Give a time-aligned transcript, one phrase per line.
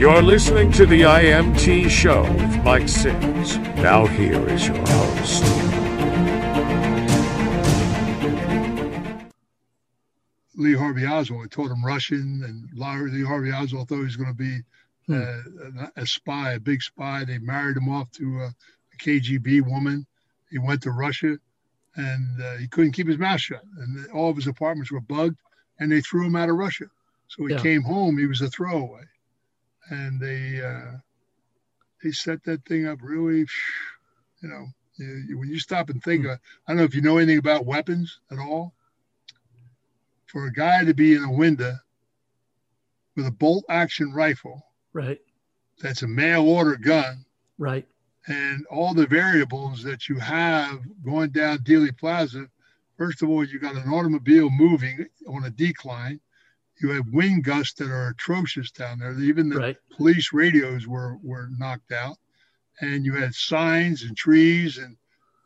[0.00, 3.58] You're listening to the IMT Show with Mike Sims.
[3.82, 5.44] Now, here is your host.
[10.56, 11.50] Lee Harvey Oswald.
[11.50, 12.66] taught him Russian, and
[13.12, 14.60] Lee Harvey Oswald thought he was going to be
[15.10, 15.42] uh,
[15.96, 17.26] a, a, spy, a big spy.
[17.26, 20.06] They married him off to a, a KGB woman.
[20.50, 21.36] He went to Russia,
[21.96, 23.64] and uh, he couldn't keep his mouth shut.
[23.76, 25.36] And all of his apartments were bugged,
[25.78, 26.86] and they threw him out of Russia.
[27.28, 27.60] So he yeah.
[27.60, 28.16] came home.
[28.16, 29.02] He was a throwaway,
[29.90, 30.98] and they uh,
[32.02, 33.46] they set that thing up really.
[34.42, 34.66] You know,
[35.36, 36.38] when you stop and think, mm.
[36.66, 38.72] I don't know if you know anything about weapons at all.
[40.26, 41.74] For a guy to be in a window
[43.16, 45.20] with a bolt action rifle, right?
[45.82, 47.24] That's a mail order gun,
[47.58, 47.86] right?
[48.28, 52.46] And all the variables that you have going down Dealey Plaza.
[52.96, 56.20] First of all, you got an automobile moving on a decline
[56.80, 59.12] you have wind gusts that are atrocious down there.
[59.20, 59.76] Even the right.
[59.96, 62.16] police radios were were knocked out,
[62.80, 64.78] and you had signs and trees.
[64.78, 64.96] And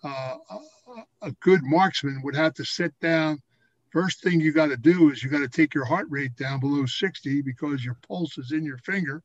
[0.03, 3.43] uh, a, a good marksman would have to sit down.
[3.91, 6.61] First thing you got to do is you got to take your heart rate down
[6.61, 9.23] below 60 because your pulse is in your finger,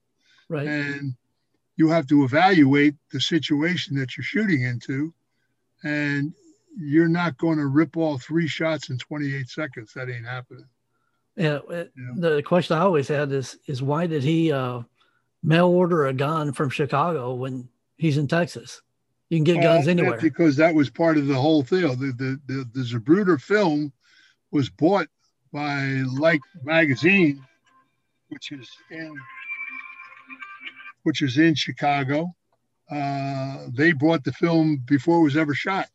[0.48, 0.68] right?
[0.68, 1.16] And
[1.76, 5.14] you have to evaluate the situation that you're shooting into,
[5.84, 6.34] and
[6.78, 9.94] you're not going to rip all three shots in 28 seconds.
[9.94, 10.66] That ain't happening.
[11.40, 11.84] Yeah, yeah.
[12.18, 14.82] The question I always had is is why did he uh,
[15.42, 18.82] mail order a gun from Chicago when he's in Texas?
[19.30, 20.20] You can get guns uh, anywhere.
[20.20, 21.82] Because that was part of the whole thing.
[21.82, 23.94] The the the, the Zapruder film
[24.52, 25.08] was bought
[25.54, 27.42] by Life Magazine,
[28.28, 29.16] which is in
[31.04, 32.36] which is in Chicago.
[32.92, 35.88] Uh, they bought the film before it was ever shot,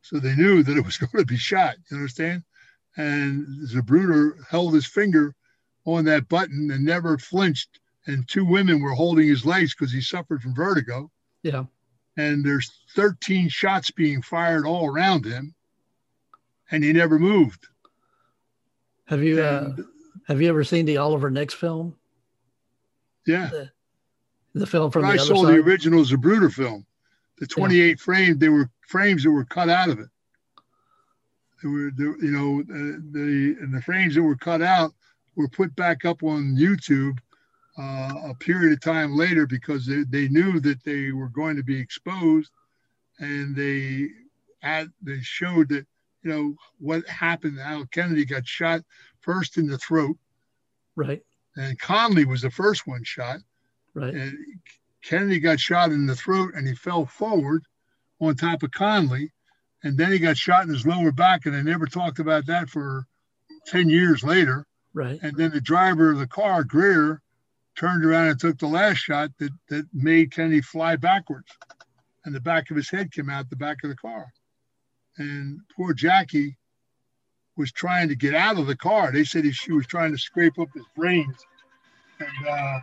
[0.00, 1.74] so they knew that it was going to be shot.
[1.90, 2.44] You understand?
[2.96, 5.34] And Zapruder held his finger
[5.84, 7.80] on that button and never flinched.
[8.06, 11.10] And two women were holding his legs because he suffered from vertigo.
[11.42, 11.64] Yeah.
[12.16, 15.54] And there's 13 shots being fired all around him,
[16.70, 17.66] and he never moved.
[19.06, 19.74] Have you uh,
[20.28, 21.96] have you ever seen the Orville Nix film?
[23.26, 23.48] Yeah.
[23.48, 23.70] The,
[24.54, 25.04] the film from.
[25.04, 25.54] I saw side?
[25.54, 26.86] the original Zapruder film.
[27.38, 27.94] The 28 yeah.
[27.96, 30.08] frames, they were frames that were cut out of it.
[31.62, 34.92] There were, there, you know, uh, the the frames that were cut out
[35.36, 37.18] were put back up on YouTube
[37.78, 41.62] uh, a period of time later because they, they knew that they were going to
[41.62, 42.50] be exposed,
[43.18, 44.08] and they
[44.60, 45.86] had they showed that
[46.22, 48.82] you know what happened, how Kennedy got shot
[49.20, 50.16] first in the throat,
[50.96, 51.22] right,
[51.56, 53.38] and Connally was the first one shot,
[53.94, 54.36] right, and
[55.02, 57.64] Kennedy got shot in the throat and he fell forward
[58.20, 59.30] on top of Connally
[59.82, 62.68] and then he got shot in his lower back, and they never talked about that
[62.68, 63.06] for
[63.66, 64.66] ten years later.
[64.92, 65.18] Right.
[65.22, 67.22] And then the driver of the car, Greer,
[67.76, 71.50] turned around and took the last shot that that made Kennedy fly backwards,
[72.24, 74.26] and the back of his head came out the back of the car.
[75.16, 76.56] And poor Jackie
[77.56, 79.12] was trying to get out of the car.
[79.12, 81.36] They said he, she was trying to scrape up his brains,
[82.18, 82.80] and uh,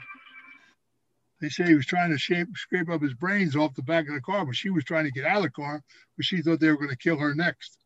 [1.40, 4.16] they say he was trying to shape, scrape up his brains off the back of
[4.16, 5.84] the car, but she was trying to get out of the car,
[6.16, 7.78] but she thought they were going to kill her next.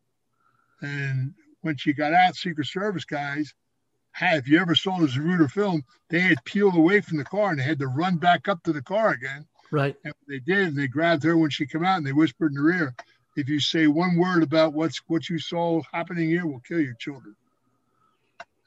[0.80, 3.52] And when she got out, Secret Service guys
[4.12, 7.50] had, if you ever saw the Zapruder film, they had peeled away from the car
[7.50, 9.46] and they had to run back up to the car again.
[9.70, 9.96] Right.
[10.04, 12.58] And they did, and they grabbed her when she came out and they whispered in
[12.58, 12.94] her ear,
[13.36, 16.94] if you say one word about what's what you saw happening here, we'll kill your
[16.94, 17.34] children.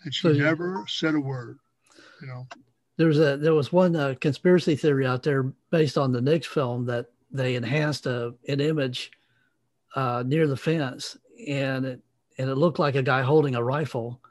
[0.04, 1.60] And she so, never said a word,
[2.22, 2.48] you know
[2.98, 6.48] there was a there was one uh, conspiracy theory out there based on the Nix
[6.48, 9.12] film that they enhanced a, an image
[9.96, 11.18] uh, near the fence,
[11.48, 12.02] and it
[12.38, 14.22] and it looked like a guy holding a rifle,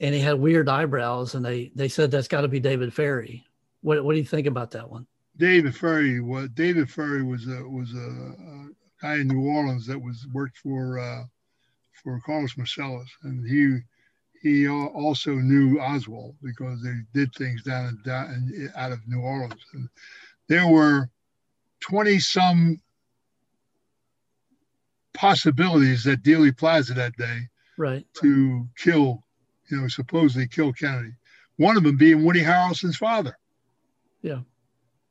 [0.00, 3.44] and he had weird eyebrows, and they they said that's got to be David Ferrie.
[3.80, 5.06] What what do you think about that one?
[5.38, 8.68] David Ferrie was David Ferrie was a was a, a
[9.00, 11.24] guy in New Orleans that was worked for uh,
[12.02, 13.80] for Carlos Marcellus, and he
[14.42, 19.64] he also knew Oswald because they did things down and down out of New Orleans.
[19.72, 19.88] And
[20.48, 21.08] there were
[21.80, 22.80] 20 some
[25.14, 27.48] possibilities at Dealey Plaza that day
[27.78, 28.04] right.
[28.20, 29.22] to kill,
[29.70, 31.12] you know, supposedly kill Kennedy.
[31.58, 33.38] One of them being Woody Harrelson's father.
[34.22, 34.40] Yeah.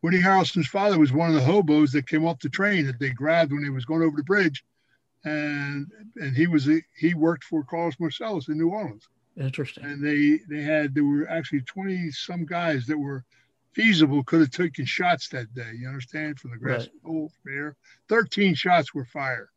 [0.01, 3.11] Woody Harrelson's father was one of the hobos that came off the train that they
[3.11, 4.65] grabbed when he was going over the bridge.
[5.23, 5.87] And
[6.17, 9.07] and he was a, he worked for Carlos Marcellus in New Orleans.
[9.37, 9.85] Interesting.
[9.85, 13.23] And they they had there were actually twenty some guys that were
[13.73, 15.71] feasible could have taken shots that day.
[15.77, 17.29] You understand from the grass right.
[17.45, 17.75] there.
[18.09, 19.49] Thirteen shots were fired,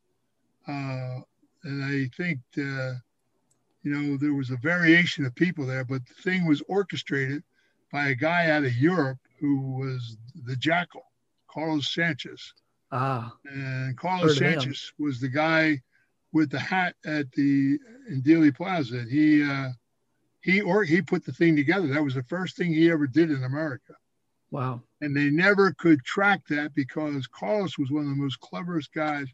[0.68, 1.20] uh,
[1.64, 2.94] and I think uh,
[3.82, 7.42] you know there was a variation of people there, but the thing was orchestrated
[7.90, 10.16] by a guy out of Europe who was
[10.46, 11.04] the Jackal,
[11.48, 12.54] Carlos Sanchez.
[12.92, 15.82] Ah, And Carlos Sanchez was the guy
[16.34, 17.78] with the hat at the
[18.10, 18.98] in Dealey Plaza.
[18.98, 19.70] And he uh,
[20.42, 21.86] he or he put the thing together.
[21.86, 23.94] That was the first thing he ever did in America.
[24.50, 24.82] Wow.
[25.00, 29.26] And they never could track that because Carlos was one of the most cleverest guys.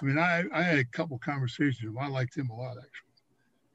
[0.00, 1.98] I mean, I, I had a couple conversations with him.
[1.98, 3.14] I liked him a lot, actually.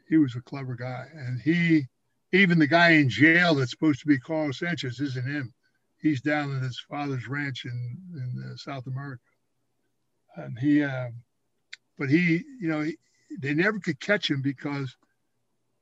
[0.10, 1.06] He was a clever guy.
[1.14, 1.88] And he,
[2.34, 5.54] even the guy in jail that's supposed to be Carlos Sanchez isn't him.
[6.02, 9.24] He's down at his father's ranch in, in uh, South America.
[10.36, 11.10] And he, uh,
[11.98, 12.98] but he, you know, he,
[13.40, 14.96] they never could catch him because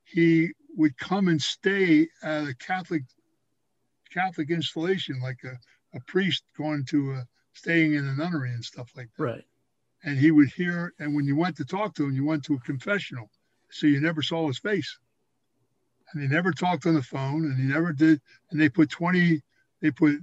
[0.04, 3.02] he would come and stay at a Catholic
[4.12, 5.58] Catholic installation, like a,
[5.96, 9.22] a priest going to a, staying in a nunnery and stuff like that.
[9.22, 9.44] Right.
[10.04, 12.54] And he would hear, and when you went to talk to him, you went to
[12.54, 13.30] a confessional,
[13.70, 14.98] so you never saw his face.
[16.12, 18.20] And he never talked on the phone, and he never did.
[18.50, 19.42] And they put twenty,
[19.80, 20.16] they put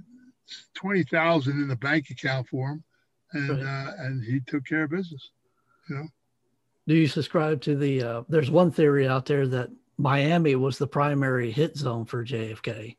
[0.74, 2.84] twenty thousand in the bank account for him,
[3.32, 3.62] and Right.
[3.62, 5.30] uh, and he took care of business.
[5.92, 6.08] Know,
[6.86, 8.02] Do you subscribe to the?
[8.02, 12.96] Uh, there's one theory out there that Miami was the primary hit zone for JFK.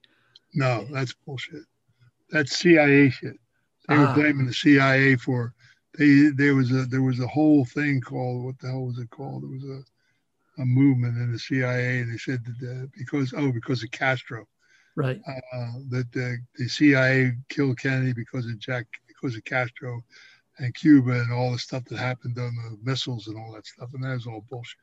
[0.53, 1.63] no, that's bullshit.
[2.29, 3.37] That's CIA shit.
[3.89, 4.15] They were Ah.
[4.15, 5.53] blaming the CIA for
[5.97, 9.09] they there was a there was a whole thing called what the hell was it
[9.09, 9.43] called?
[9.43, 9.83] There was a
[10.61, 14.47] a movement in the CIA, and they said that uh, because oh because of Castro,
[14.95, 15.19] Right.
[15.27, 20.03] uh, that the, the CIA killed Kennedy because of Jack because of Castro
[20.59, 23.89] and Cuba and all the stuff that happened on the missiles and all that stuff,
[23.93, 24.79] and that was all bullshit.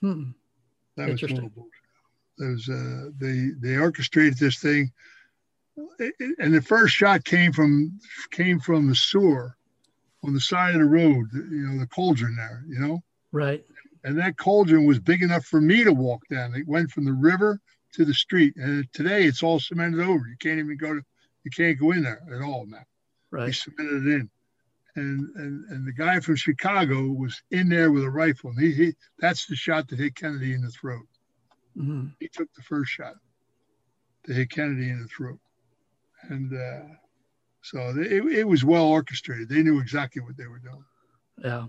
[0.00, 0.30] Hmm.
[0.96, 1.72] That was total bullshit.
[2.38, 4.92] There was uh, they they orchestrated this thing,
[5.98, 7.98] It- it- and the first shot came from
[8.30, 9.56] came from the sewer
[10.22, 11.26] on the side of the road.
[11.32, 12.64] You know the cauldron there.
[12.66, 13.64] You know, Right.
[14.04, 16.54] and that cauldron was big enough for me to walk down.
[16.54, 17.60] It went from the river
[17.92, 20.26] to the street, and today it's all cemented over.
[20.26, 21.04] You can't even go to
[21.44, 22.78] you can't go in there at all now.
[23.30, 23.54] They Right.
[23.54, 24.30] cemented it in.
[24.96, 28.50] And, and and the guy from Chicago was in there with a rifle.
[28.50, 31.06] And he, he that's the shot that hit Kennedy in the throat.
[31.76, 33.14] hmm he took the first shot
[34.26, 35.40] to hit Kennedy in the throat.
[36.28, 36.94] And uh,
[37.62, 39.48] so it, it was well orchestrated.
[39.48, 40.84] They knew exactly what they were doing.
[41.42, 41.66] Yeah.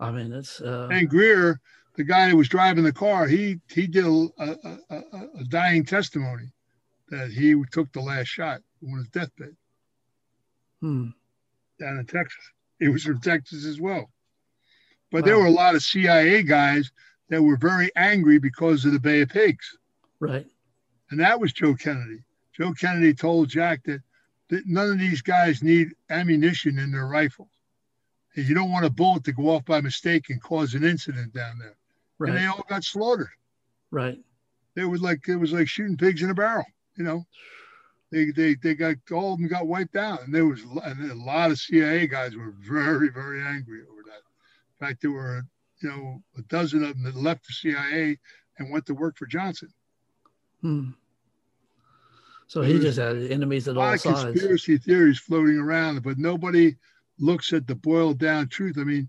[0.00, 0.60] I mean, it's.
[0.60, 1.60] Uh, And Greer,
[1.94, 5.02] the guy who was driving the car, he he did a, a, a,
[5.40, 6.50] a dying testimony
[7.10, 9.56] that he took the last shot on his deathbed
[10.80, 11.08] hmm.
[11.78, 12.52] Down in Texas.
[12.78, 14.10] He was from Texas as well.
[15.10, 16.90] But there were a lot of CIA guys
[17.28, 19.78] that were very angry because of the Bay of Pigs.
[20.20, 20.46] Right.
[21.10, 22.24] And that was Joe Kennedy.
[22.52, 24.02] Joe Kennedy told Jack that,
[24.48, 27.48] that none of these guys need ammunition in their rifles.
[28.36, 31.32] And you don't want a bullet to go off by mistake and cause an incident
[31.32, 31.76] down there.
[32.18, 32.30] Right.
[32.30, 33.30] And they all got slaughtered.
[33.90, 34.18] Right.
[34.76, 36.66] It was like it was like shooting pigs in a barrel,
[36.96, 37.24] you know.
[38.14, 40.22] They they they got all of them got wiped out.
[40.22, 44.22] And there was and a lot of CIA guys were very, very angry over that.
[44.80, 45.42] In fact, there were,
[45.82, 48.16] you know, a dozen of them that left the CIA
[48.58, 49.68] and went to work for Johnson.
[50.60, 50.90] Hmm.
[52.46, 54.22] So he There's just had enemies at all sides.
[54.22, 56.76] conspiracy theories floating around, but nobody
[57.18, 58.78] looks at the boiled down truth.
[58.78, 59.08] I mean,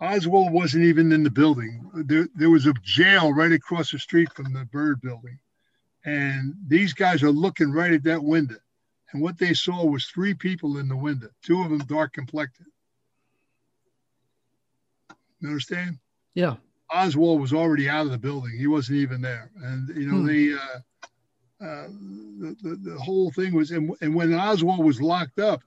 [0.00, 1.88] Oswald wasn't even in the building.
[2.06, 5.38] There, there was a jail right across the street from the Bird building.
[6.08, 8.56] And these guys are looking right at that window.
[9.12, 12.64] And what they saw was three people in the window, two of them dark complected.
[15.40, 15.98] You understand?
[16.34, 16.56] Yeah.
[16.90, 18.56] Oswald was already out of the building.
[18.58, 19.50] He wasn't even there.
[19.62, 20.26] And, you know, Hmm.
[20.26, 21.88] the, uh, uh,
[22.40, 25.62] the, the, the whole thing was, and, and when Oswald was locked up,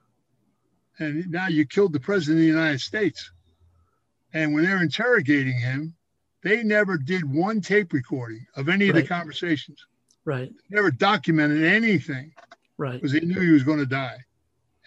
[0.98, 3.30] and now you killed the president of the United States.
[4.32, 5.94] And when they're interrogating him,
[6.42, 9.86] they never did one tape recording of any of the conversations,
[10.24, 10.52] Right.
[10.70, 12.32] never documented anything
[12.78, 12.94] Right.
[12.94, 14.18] because he knew he was going to die.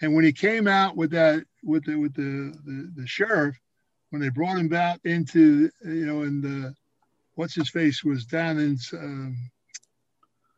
[0.02, 3.58] And when he came out with that, with the with the, the the sheriff,
[4.10, 6.74] when they brought him out into you know, and the
[7.36, 9.38] what's his face was down in um,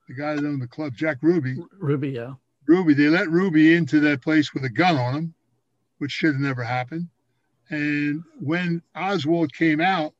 [0.08, 1.58] the guy that owned the club, Jack Ruby.
[1.80, 2.10] Ruby.
[2.10, 2.34] Yeah.
[2.68, 5.34] Ruby, they let Ruby into that place with a gun on him,
[6.00, 7.08] which should have never happened.
[7.70, 10.14] And when Oswald came out,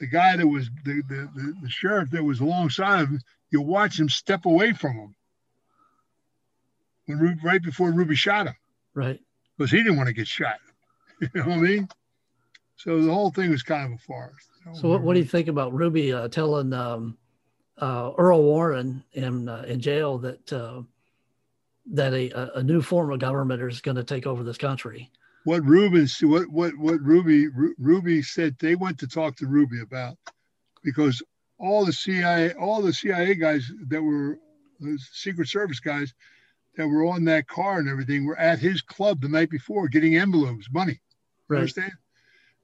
[0.00, 3.60] the guy that was the, the, the, the sheriff that was alongside of him, you
[3.60, 5.14] watch him step away from him
[7.06, 8.54] when right before Ruby shot him
[8.94, 9.20] Right.
[9.56, 10.56] because he didn't want to get shot.
[11.20, 11.88] You know what I mean?
[12.76, 14.48] So the whole thing was kind of a farce.
[14.80, 17.18] So what, what do you think about Ruby uh, telling um,
[17.76, 20.80] uh, Earl Warren in uh, in jail that uh,
[21.92, 25.10] that a, a- a new form of government is going to take over this country?
[25.44, 30.16] What Ruben, what what what Ruby Ruby said they went to talk to Ruby about
[30.82, 31.22] because
[31.58, 34.38] all the CIA all the CIA guys that were
[34.80, 36.12] those Secret Service guys
[36.76, 40.16] that were on that car and everything were at his club the night before getting
[40.16, 41.00] envelopes, money.
[41.48, 41.58] Right.
[41.58, 41.92] Understand?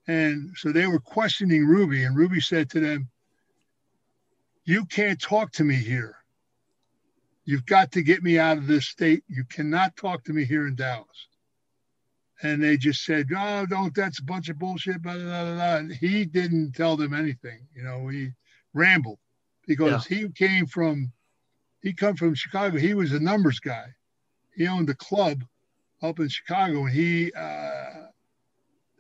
[0.07, 3.11] And so they were questioning Ruby, and Ruby said to them,
[4.65, 6.17] You can't talk to me here.
[7.45, 9.25] You've got to get me out of this state.
[9.29, 11.29] You cannot talk to me here in Dallas.
[12.43, 15.77] And they just said, Oh, don't, that's a bunch of bullshit, blah, blah, blah, blah.
[15.77, 17.67] And he didn't tell them anything.
[17.75, 18.31] You know, he
[18.75, 19.19] rambled
[19.67, 21.13] because he came from,
[21.83, 22.79] he come from Chicago.
[22.79, 23.87] He was a numbers guy.
[24.55, 25.45] He owned a club
[26.03, 28.07] up in Chicago and he, uh,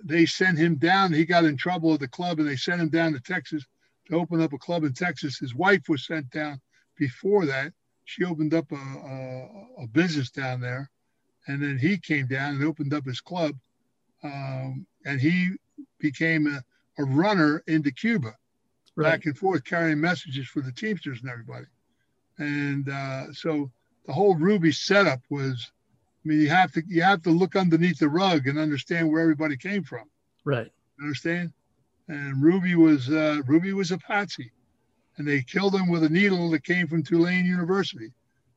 [0.02, 1.12] they sent him down.
[1.12, 3.64] He got in trouble at the club and they sent him down to Texas
[4.08, 5.38] to open up a club in Texas.
[5.38, 6.60] His wife was sent down
[6.96, 7.72] before that.
[8.04, 10.90] She opened up a, a, a business down there.
[11.48, 13.52] And then he came down and opened up his club.
[14.22, 15.52] Um, and he
[16.00, 16.62] became a,
[17.00, 18.34] a runner into Cuba,
[18.96, 19.10] Right.
[19.10, 21.66] back and forth, carrying messages for the Teamsters and everybody.
[22.38, 23.70] And uh, so
[24.06, 25.70] the whole Ruby setup was,
[26.24, 29.20] I mean, you have to you have to look underneath the rug and understand where
[29.20, 30.04] everybody came from.
[30.44, 30.70] Right.
[31.00, 31.52] Understand?
[32.08, 34.50] And Ruby was uh, Ruby was a patsy,
[35.18, 38.12] and they killed him with a needle that came from Tulane University.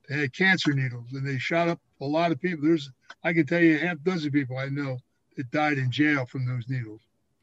[0.09, 2.65] They had cancer needles, and they shot up a lot of people.
[2.65, 2.91] There's
[3.23, 4.97] I can tell you a half dozen people I know
[5.37, 7.01] that died in jail from those needles.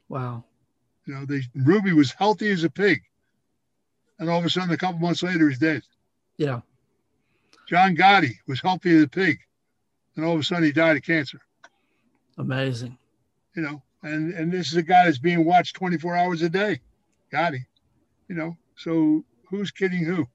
[0.09, 0.43] Wow.
[1.05, 3.01] You know, they Ruby was healthy as a pig,
[4.19, 5.81] and all of a sudden, a couple months later, he's dead.
[6.35, 6.59] Yeah.
[7.69, 9.39] John Gotti was healthy as a pig,
[10.15, 11.39] and all of a sudden, he died of cancer.
[12.37, 12.97] Amazing.
[13.55, 16.81] You know, and and this is a guy that's being watched 24 hours a day,
[17.31, 17.65] Gotti.
[18.27, 20.27] You know, so who's kidding who?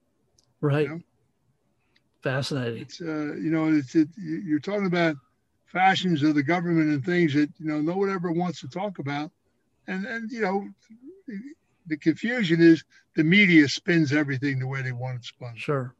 [0.61, 0.87] Right.
[0.87, 0.97] Yeah.
[2.23, 2.81] Fascinating.
[2.81, 5.17] It's uh, you know, it's it, you're talking about
[5.65, 8.99] fashions of the government and things that you know no one ever wants to talk
[8.99, 9.29] about,
[9.87, 10.65] and and you know,
[11.87, 12.83] the confusion is
[13.15, 15.53] the media spins everything the way they want it spun.
[15.57, 15.93] Sure.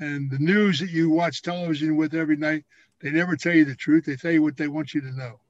[0.00, 2.64] And the news that you watch television with every night,
[3.00, 4.06] they never tell you the truth.
[4.06, 5.40] They tell you what they want you to know.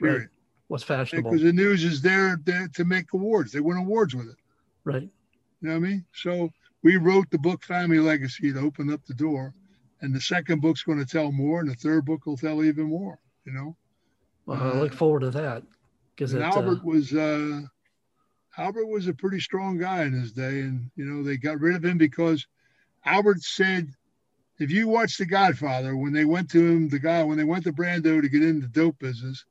[0.00, 0.28] Right.
[0.68, 1.30] What's fashionable.
[1.30, 3.52] Because the news is there, there to make awards.
[3.52, 4.36] They win awards with it.
[4.84, 5.02] Right.
[5.02, 5.10] You
[5.62, 6.04] know what I mean?
[6.14, 6.50] So
[6.82, 9.54] we wrote the book Family Legacy to open up the door.
[10.02, 12.86] And the second book's going to tell more, and the third book will tell even
[12.86, 13.76] more, you know?
[14.46, 15.62] Well, I look forward to that
[16.14, 17.60] because Albert uh, was uh,
[18.56, 21.76] Albert was a pretty strong guy in his day, and you know they got rid
[21.76, 22.46] of him because
[23.04, 23.88] Albert said,
[24.58, 27.64] if you watch The Godfather, when they went to him, the guy when they went
[27.64, 29.44] to Brando to get into the dope business,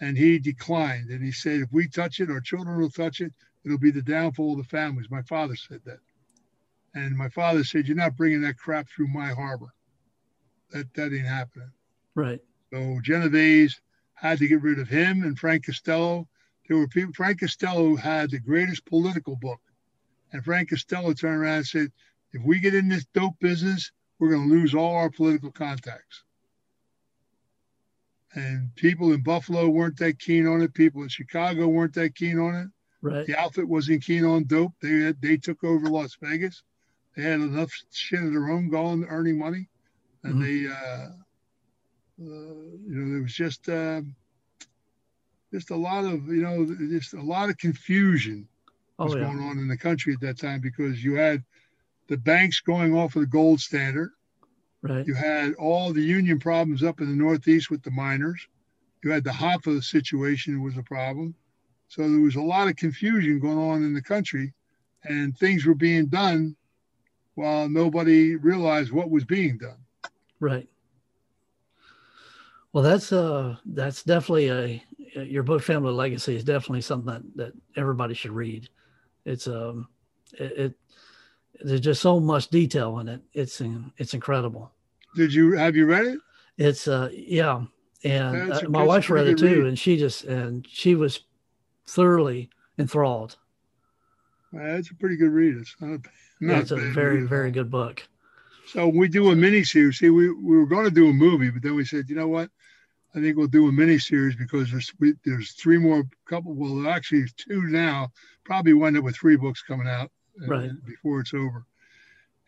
[0.00, 3.32] and he declined, and he said, if we touch it, our children will touch it.
[3.64, 5.10] It'll be the downfall of the families.
[5.10, 6.00] My father said that,
[6.94, 9.72] and my father said, you're not bringing that crap through my harbor.
[10.70, 11.70] That that ain't happening.
[12.14, 12.40] right.
[12.72, 13.78] So Genovese
[14.14, 16.26] had to get rid of him and Frank Costello.
[16.68, 19.60] There were people, Frank Costello had the greatest political book.
[20.32, 21.92] And Frank Costello turned around and said,
[22.32, 26.24] if we get in this dope business, we're going to lose all our political contacts.
[28.34, 30.72] And people in Buffalo weren't that keen on it.
[30.72, 32.68] People in Chicago weren't that keen on it.
[33.02, 33.26] Right.
[33.26, 34.72] The outfit wasn't keen on dope.
[34.80, 36.62] They they took over Las Vegas.
[37.16, 39.68] They had enough shit of their own going, earning money,
[40.24, 40.42] and Mhm.
[40.42, 41.08] they, uh,
[42.20, 44.02] uh, you know, there was just uh,
[45.52, 48.48] just a lot of you know just a lot of confusion
[49.02, 49.24] was Oh yeah.
[49.26, 51.42] going on in the country at that time because you had
[52.08, 54.10] the banks going off of the gold standard.
[54.82, 55.06] Right.
[55.06, 58.46] You had all the union problems up in the Northeast with the miners.
[59.04, 61.34] You had the Hoffa situation was a problem.
[61.88, 64.52] So there was a lot of confusion going on in the country,
[65.04, 66.56] and things were being done
[67.34, 69.78] while nobody realized what was being done.
[70.40, 70.68] Right.
[72.72, 77.52] Well, that's uh that's definitely a your book Family Legacy is definitely something that, that
[77.76, 78.68] everybody should read.
[79.24, 79.88] It's um
[80.32, 80.74] it, it
[81.60, 83.20] there's just so much detail in it.
[83.34, 83.62] It's
[83.98, 84.72] it's incredible.
[85.14, 86.18] Did you have you read it?
[86.56, 87.64] It's uh yeah,
[88.04, 89.66] and uh, my wife read it too, read.
[89.66, 91.20] and she just and she was
[91.86, 92.48] thoroughly
[92.78, 93.36] enthralled.
[94.54, 95.56] Uh, That's a pretty good read.
[95.56, 96.00] It's not,
[96.42, 98.02] It's a very very good book.
[98.66, 99.98] So we do a mini series.
[99.98, 102.28] See, we, we were going to do a movie, but then we said, you know
[102.28, 102.48] what?
[103.14, 106.54] I think we'll do a mini series because there's we, there's three more couple.
[106.54, 108.10] Well, actually two now.
[108.44, 110.10] Probably wind up with three books coming out
[110.42, 110.70] uh, Right.
[110.86, 111.66] before it's over.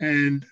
[0.00, 0.44] And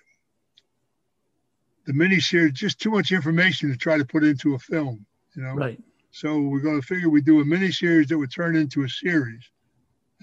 [1.85, 5.05] the mini series just too much information to try to put into a film.
[5.35, 5.53] You know.
[5.53, 5.79] Right.
[6.11, 8.89] So we're going to figure we do a mini series that would turn into a
[8.89, 9.49] series,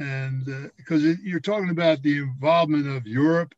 [0.01, 3.55] and uh, because it, you're talking about the involvement of Europe,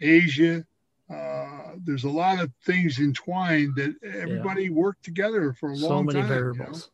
[0.00, 0.64] Asia,
[1.12, 6.06] uh, there's a lot of things entwined that everybody worked together for a So long
[6.06, 6.40] many time, you know?
[6.40, 6.90] variables.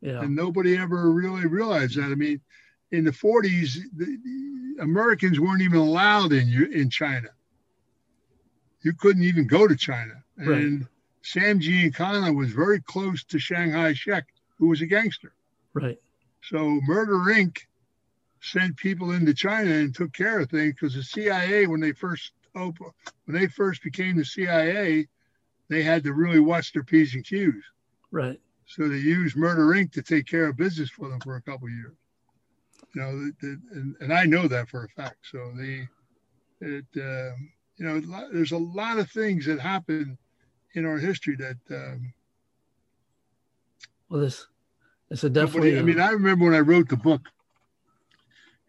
[0.00, 0.20] Yeah.
[0.22, 2.06] and nobody ever really realized that.
[2.06, 2.40] I mean,
[2.90, 7.28] in the 40s, the, the Americans weren't even allowed in in China.
[8.82, 10.14] you couldn't even go to China.
[10.36, 10.58] Right.
[10.58, 10.88] And
[11.22, 14.26] Sam Giancana was very close to Chiang Kai-shek,
[14.58, 15.32] who was a gangster.
[15.72, 16.00] Right.
[16.42, 17.58] So Murder Inc.
[18.42, 22.32] sent people into China and took care of things because the CIA, when they first
[22.56, 22.90] opened,
[23.24, 25.06] when they first became the CIA,
[25.68, 27.54] they had to really watch their p's and q's.
[28.10, 28.40] Right.
[28.66, 29.92] So they used Murder Inc.
[29.92, 31.96] to take care of business for them for a couple of years.
[32.94, 35.18] You know, the, the, and, and I know that for a fact.
[35.22, 35.88] So they,
[36.60, 40.18] it, um, you know, there's a lot of things that happen
[40.74, 42.12] in our history that um,
[44.08, 44.46] Well, this
[45.10, 45.78] it's a definitely.
[45.78, 47.22] I mean, I remember when I wrote the book,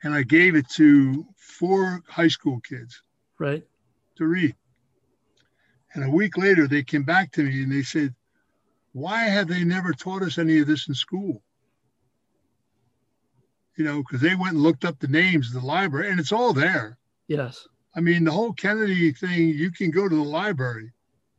[0.03, 3.01] and I gave it to four high school kids
[3.39, 3.63] right.
[4.17, 4.55] to read.
[5.93, 8.13] And a week later, they came back to me and they said,
[8.91, 11.41] Why have they never taught us any of this in school?
[13.77, 16.31] You know, because they went and looked up the names of the library and it's
[16.31, 16.98] all there.
[17.27, 17.67] Yes.
[17.95, 20.91] I mean, the whole Kennedy thing, you can go to the library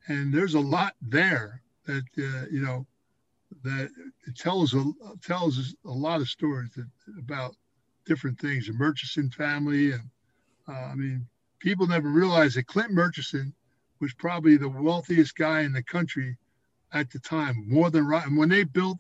[0.09, 2.87] and there's a lot there that, uh, you know,
[3.63, 3.91] that
[4.27, 4.85] it tells a,
[5.23, 6.87] tells us a lot of stories that,
[7.19, 7.55] about
[8.05, 9.93] different things, the Murchison family.
[9.93, 10.03] And
[10.69, 11.27] uh, I mean,
[11.59, 13.55] people never realized that Clint Murchison
[14.01, 16.37] was probably the wealthiest guy in the country
[16.93, 18.27] at the time, more than right.
[18.27, 18.99] And when they built,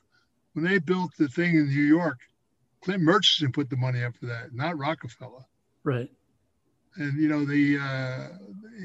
[0.54, 2.18] when they built the thing in New York,
[2.82, 5.44] Clint Murchison put the money up for that, not Rockefeller
[5.84, 6.10] Right.
[6.96, 8.28] and you know the uh,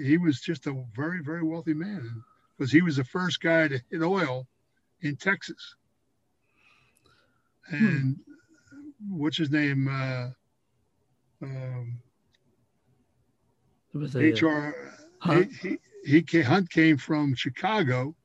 [0.03, 2.23] he was just a very very wealthy man
[2.57, 4.47] because he was the first guy to hit oil
[5.01, 5.75] in Texas.
[7.71, 8.17] And
[9.07, 9.87] what's his name?
[9.87, 10.29] Uh,
[11.41, 11.99] um,
[13.95, 14.91] a, HR.
[15.19, 15.51] Hunt.
[15.61, 18.15] He, he, he came, Hunt came from Chicago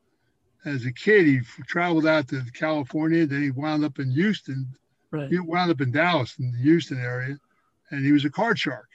[0.65, 1.25] as a kid.
[1.25, 3.25] He traveled out to California.
[3.25, 4.67] Then he wound up in Houston.
[5.11, 5.29] right.
[5.29, 7.37] He wound up in Dallas in the Houston area,
[7.91, 8.89] and he was a card shark.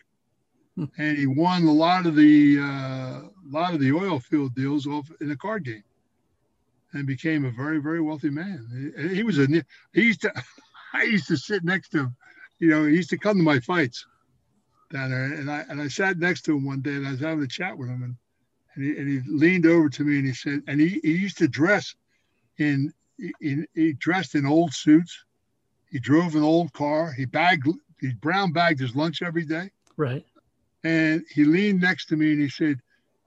[0.77, 0.85] Hmm.
[0.99, 5.11] And he won a lot of the uh, lot of the oil field deals off
[5.21, 5.85] in a card game,
[6.93, 8.95] and became a very very wealthy man.
[8.97, 9.47] He, he was a
[9.93, 10.33] he used to
[10.93, 12.17] I used to sit next to him,
[12.59, 12.87] you know.
[12.87, 14.07] He used to come to my fights
[14.93, 17.21] down there, and I and I sat next to him one day, and I was
[17.21, 18.17] having a chat with him, and
[18.75, 21.39] and he, and he leaned over to me and he said, and he, he used
[21.39, 21.97] to dress
[22.59, 22.93] in,
[23.41, 25.25] in he dressed in old suits
[25.91, 27.13] he drove an old car.
[27.13, 27.69] He bagged,
[28.00, 29.71] he brown bagged his lunch every day.
[29.97, 30.25] Right.
[30.85, 32.81] And he leaned next to me and he said,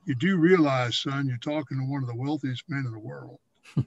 [0.05, 3.39] You do realize, son, you're talking to one of the wealthiest men in the world.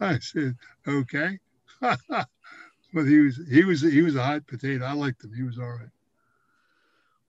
[0.00, 1.38] I said, Okay.
[1.80, 4.84] but he was he was he was a hot potato.
[4.84, 5.32] I liked him.
[5.34, 5.88] He was all right.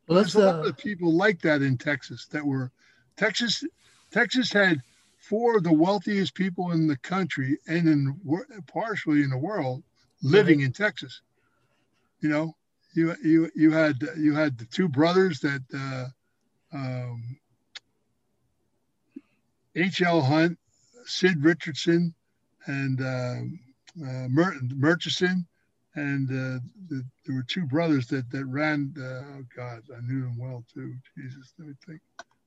[0.08, 0.34] Well, let's.
[0.34, 2.72] There's a lot Uh, of people like that in Texas that were
[3.18, 3.64] Texas.
[4.12, 4.82] Texas had
[5.18, 8.20] four of the wealthiest people in the country and in
[8.68, 9.84] partially in the world
[10.22, 11.22] living in Texas.
[12.20, 12.56] You know,
[12.94, 17.38] you you you had you had the two brothers that uh, um,
[19.76, 20.22] H.L.
[20.22, 20.60] Hunt,
[21.06, 22.14] Sid Richardson,
[22.68, 23.60] and um
[24.02, 25.46] uh, Mur- Murchison,
[25.96, 28.94] and uh, the, there were two brothers that that ran.
[28.98, 30.96] Uh, oh God, I knew them well too.
[31.18, 32.00] Jesus, let me think.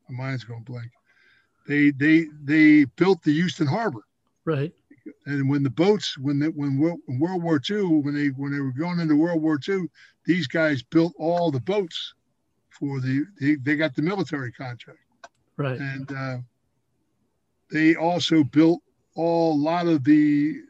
[0.08, 0.90] My mind's going blank.
[1.66, 4.04] They they they built the Houston Harbor,
[4.44, 4.72] right.
[5.26, 8.60] and when the boats when the, when World, World War II when they when they
[8.60, 9.86] were going into World War II,
[10.24, 12.14] these guys built all the boats
[12.70, 14.98] for the they, they got the military contract
[15.56, 15.78] Right.
[15.78, 16.38] and uh,
[17.70, 18.80] they also built
[19.14, 20.60] all a lot of the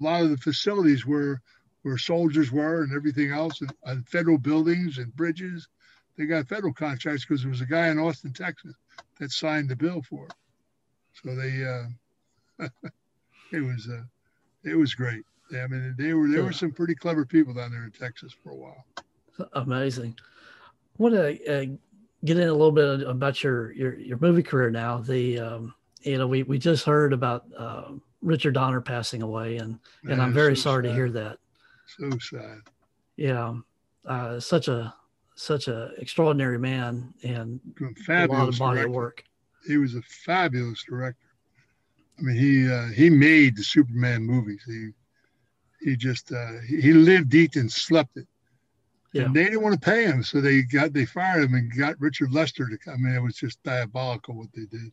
[0.00, 1.40] a lot of the facilities where
[1.82, 5.68] where soldiers were and everything else and, and federal buildings and bridges
[6.16, 8.74] they got federal contracts because there was a guy in austin texas
[9.18, 10.34] that signed the bill for it
[11.22, 12.66] so they uh,
[13.52, 14.02] it was uh,
[14.64, 17.84] it was great i mean they were there were some pretty clever people down there
[17.84, 18.84] in texas for a while
[19.54, 20.16] Amazing.
[20.98, 21.64] I want to uh,
[22.24, 24.98] get in a little bit about your your, your movie career now.
[24.98, 29.78] The um, you know we, we just heard about uh, Richard Donner passing away, and
[30.04, 31.38] and I'm very so sorry to hear that.
[31.98, 32.60] so sad
[33.16, 33.54] Yeah,
[34.06, 34.94] uh, such a
[35.34, 38.90] such a extraordinary man and a lot fabulous of body director.
[38.90, 39.24] work.
[39.66, 41.18] he was a fabulous director.
[42.18, 44.62] I mean, he uh, he made the Superman movies.
[44.66, 44.90] He
[45.80, 48.26] he just uh, he, he lived, eat, and slept it.
[49.12, 49.24] Yeah.
[49.24, 52.00] And they didn't want to pay him, so they got they fired him and got
[52.00, 52.94] Richard Lester to come.
[52.94, 54.92] I mean, it was just diabolical what they did.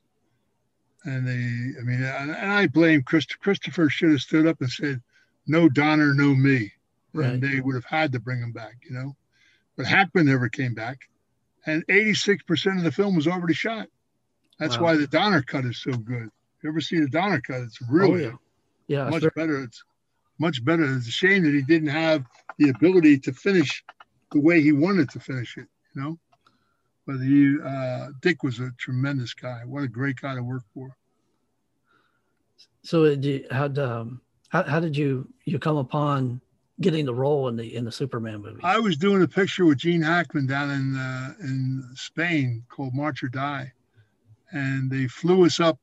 [1.06, 4.70] And they, I mean, and, and I blame Christ, Christopher should have stood up and
[4.70, 5.02] said,
[5.48, 6.74] "No Donner, no me,"
[7.14, 7.30] Right.
[7.34, 9.16] and they would have had to bring him back, you know.
[9.78, 11.10] But Hackman never came back,
[11.66, 13.88] and 86% of the film was already shot.
[14.60, 14.84] That's Wow.
[14.84, 16.30] why the Donner cut is so good.
[16.62, 17.62] You ever see the Donner cut?
[17.62, 18.38] It's really oh,
[18.88, 19.04] yeah.
[19.06, 19.10] Yeah.
[19.10, 19.64] much very- better.
[19.64, 19.82] It's
[20.38, 20.84] much better.
[20.98, 22.26] It's a shame that he didn't have
[22.58, 23.84] the ability to finish
[24.34, 26.20] the way he wanted to finish it, you know.
[27.10, 29.64] But he, uh, Dick was a tremendous guy.
[29.66, 30.96] What a great guy to work for.
[32.84, 36.40] So, did how, um, how, how did you you come upon
[36.82, 38.60] getting the role in the in the Superman movie?
[38.64, 43.24] I was doing a picture with Gene Hackman down in uh, in Spain called March
[43.24, 43.74] or Die,
[44.52, 45.80] and they flew us up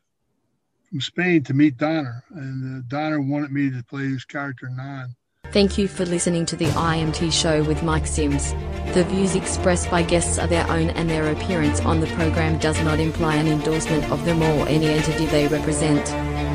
[0.88, 5.12] from Spain to meet Donner, and uh, Donner wanted me to play his character Non.
[5.52, 8.52] Thank you for listening to the IMT show with Mike Sims.
[8.94, 12.78] The views expressed by guests are their own and their appearance on the program does
[12.82, 16.04] not imply an endorsement of them or any entity they represent.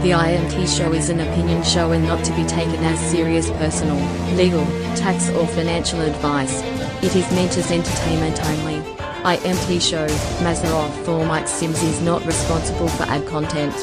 [0.04, 3.97] The IMT show is an opinion show and not to be taken as serious personal,
[4.36, 6.62] legal, tax or financial advice.
[7.04, 8.82] It is meant as entertainment only.
[9.23, 10.08] IMT show,
[10.43, 13.73] Mazaroff for Mike Sims is not responsible for ad content.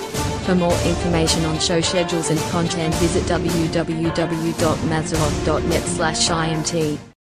[0.49, 7.18] For more information on show schedules and content visit www.mazaroff.net slash IMT.